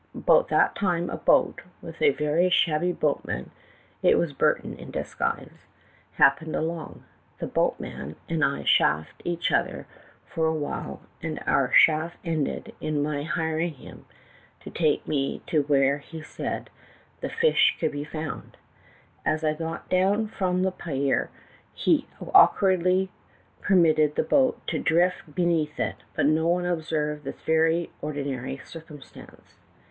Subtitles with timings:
[0.15, 3.51] About that time a boat, with a very shabby boatman
[4.01, 5.67] (it was Burton in disguise),
[6.13, 7.03] happened along.
[7.37, 7.75] The boat
[9.23, 9.85] each other
[10.25, 10.49] for
[11.05, 13.33] a chaff ended in my me to * man and I chaffed while, and our
[13.35, 14.05] hiring him
[14.61, 15.03] to take
[15.69, 16.71] where he said
[17.19, 17.29] the
[17.79, 18.57] could be found.
[19.23, 21.29] As I got down from the pier,
[21.75, 23.11] he awkwardly
[23.61, 28.57] per mitted the boat to drift beneath it, but no one observed this very ordinary
[28.65, 29.59] circum stance.